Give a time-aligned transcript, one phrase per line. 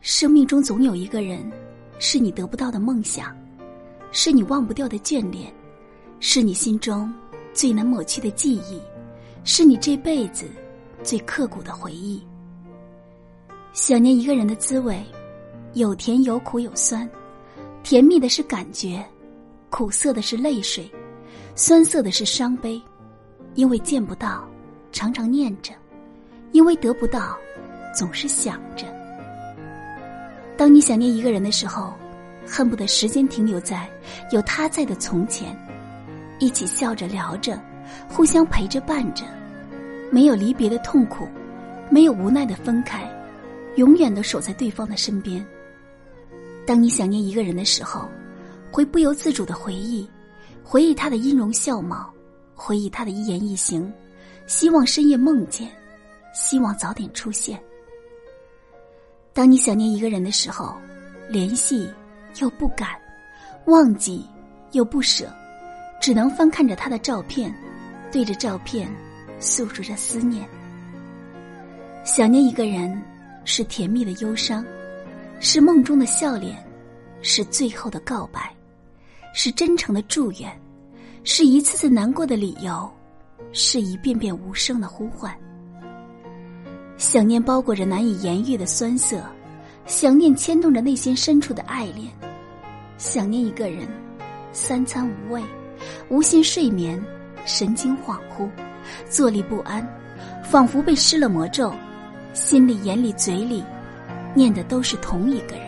[0.00, 1.50] 生命中总有一个人，
[1.98, 3.36] 是你得不到的梦想，
[4.12, 5.52] 是你忘不掉的眷恋，
[6.20, 7.12] 是你心中
[7.52, 8.80] 最难抹去的记忆，
[9.44, 10.46] 是你这辈子
[11.02, 12.26] 最刻骨的回忆。
[13.74, 15.04] 想念一个人的滋味，
[15.74, 17.08] 有甜有苦有酸，
[17.82, 19.04] 甜蜜的是感觉，
[19.68, 20.90] 苦涩的是泪水，
[21.54, 22.80] 酸涩的是伤悲。
[23.56, 24.48] 因为见不到，
[24.92, 25.74] 常常念着；
[26.52, 27.36] 因为得不到，
[27.94, 28.86] 总是想着。
[30.60, 31.94] 当你想念一个人的时候，
[32.46, 33.88] 恨不得时间停留在
[34.30, 35.58] 有他在的从前，
[36.38, 37.58] 一起笑着聊着，
[38.06, 39.24] 互相陪着伴着，
[40.10, 41.26] 没有离别的痛苦，
[41.88, 43.10] 没有无奈的分开，
[43.76, 45.42] 永远的守在对方的身边。
[46.66, 48.06] 当你想念一个人的时候，
[48.70, 50.06] 会不由自主的回忆，
[50.62, 52.12] 回忆他的音容笑貌，
[52.54, 53.90] 回忆他的一言一行，
[54.46, 55.70] 希望深夜梦见，
[56.34, 57.58] 希望早点出现。
[59.32, 60.76] 当你想念一个人的时候，
[61.28, 61.88] 联系
[62.40, 62.88] 又不敢，
[63.66, 64.24] 忘记
[64.72, 65.32] 又不舍，
[66.00, 67.54] 只能翻看着他的照片，
[68.10, 68.90] 对着照片
[69.38, 70.46] 诉说着思念。
[72.04, 73.00] 想念一个人
[73.44, 74.64] 是甜蜜的忧伤，
[75.38, 76.56] 是梦中的笑脸，
[77.22, 78.52] 是最后的告白，
[79.32, 80.60] 是真诚的祝愿，
[81.22, 82.90] 是一次次难过的理由，
[83.52, 85.32] 是一遍遍无声的呼唤。
[87.00, 89.22] 想念包裹着难以言喻的酸涩，
[89.86, 92.12] 想念牵动着内心深处的爱恋，
[92.98, 93.88] 想念一个人，
[94.52, 95.42] 三餐无味，
[96.10, 97.02] 无心睡眠，
[97.46, 98.46] 神经恍惚，
[99.08, 99.82] 坐立不安，
[100.44, 101.72] 仿佛被施了魔咒，
[102.34, 103.64] 心里、眼里、嘴里，
[104.34, 105.64] 念的都是同一个人。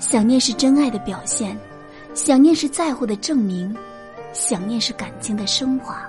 [0.00, 1.56] 想念是真爱的表现，
[2.12, 3.72] 想念是在乎的证明，
[4.32, 6.02] 想念是感情的升华，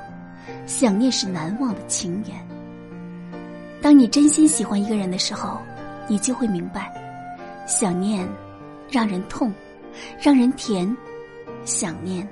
[0.66, 2.59] 想念是难忘的情缘。
[3.82, 5.58] 当你真心喜欢一个人的时候，
[6.08, 6.92] 你就会明白，
[7.66, 8.28] 想念
[8.92, 9.52] 让人痛，
[10.22, 10.96] 让人甜，
[11.64, 12.28] 想念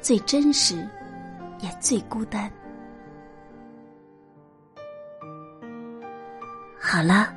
[0.00, 0.76] 最真实，
[1.60, 2.50] 也最孤单。
[6.78, 7.32] 好了，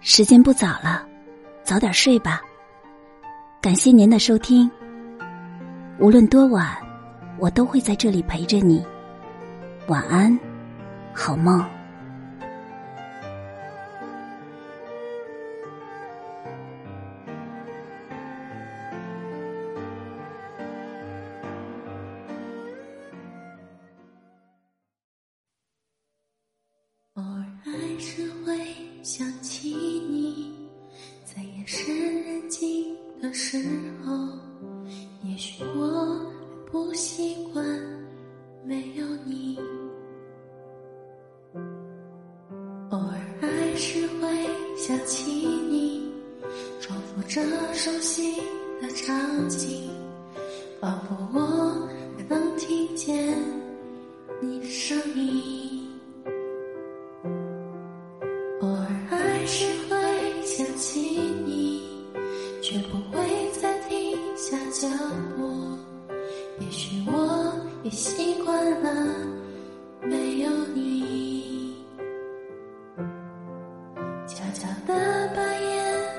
[0.00, 1.04] 时间不早了，
[1.64, 2.40] 早点睡吧。
[3.60, 4.70] 感谢您的收听，
[5.98, 6.76] 无论多晚，
[7.38, 8.86] 我都会在这里陪着你。
[9.88, 10.38] 晚安，
[11.12, 11.73] 好梦。
[27.94, 28.58] 还是会
[29.04, 30.52] 想起你，
[31.24, 31.94] 在夜深
[32.24, 33.56] 人静的时
[34.04, 34.12] 候，
[35.22, 36.26] 也许我
[36.72, 37.64] 不习惯
[38.64, 39.56] 没有你。
[42.90, 44.28] 偶尔还是会
[44.76, 45.30] 想起
[45.70, 46.10] 你，
[46.80, 47.40] 重复着
[47.74, 48.40] 熟悉
[48.82, 49.88] 的场景，
[50.80, 53.38] 仿佛我还能听见
[54.42, 55.83] 你的声音。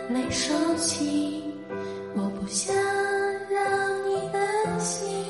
[0.09, 1.43] 来收起，
[2.15, 2.75] 我不想
[3.49, 5.25] 让你担心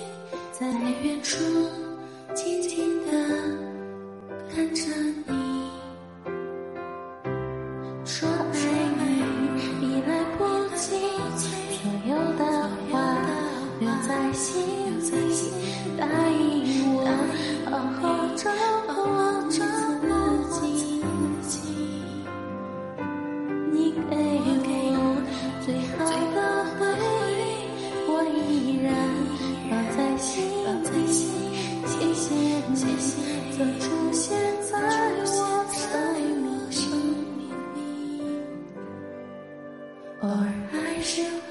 [0.52, 0.68] 在
[1.02, 1.38] 远处
[41.16, 41.45] 还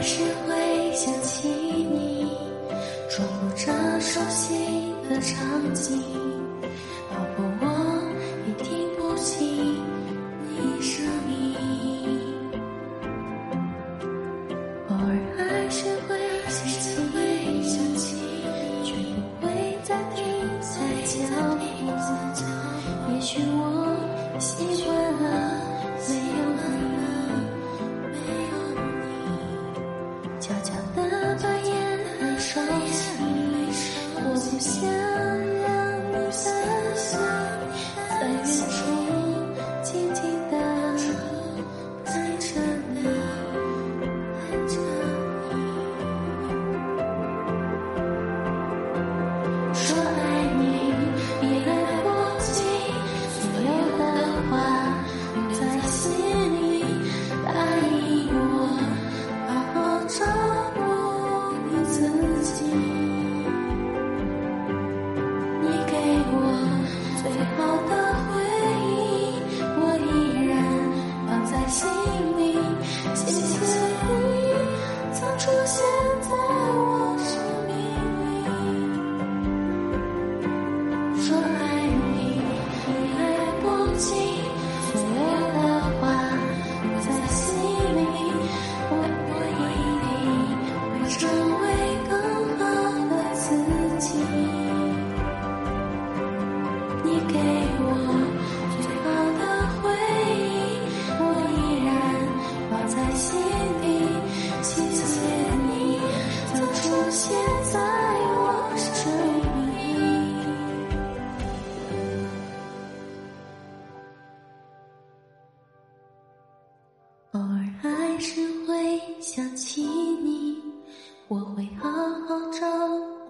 [0.00, 2.26] 还是会想起你，
[3.10, 3.70] 穿过这
[4.00, 6.02] 熟悉的场景，
[7.10, 7.66] 包括我
[8.46, 9.76] 也听不清
[10.48, 11.54] 你声音。
[14.88, 15.06] 偶尔
[15.36, 16.18] 还是会
[16.48, 17.09] 想起。
[30.40, 30.79] 家家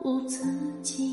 [0.02, 0.42] 我自
[0.82, 1.09] 己